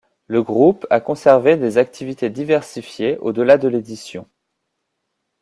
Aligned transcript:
Le 0.25 0.41
groupe 0.41 0.87
a 0.89 0.99
conservé 0.99 1.57
des 1.57 1.77
activités 1.77 2.31
diversifiées 2.31 3.19
au-delà 3.19 3.59
de 3.59 3.67
l'édition. 3.67 4.27